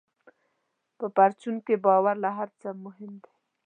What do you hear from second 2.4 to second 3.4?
څه مهم دی.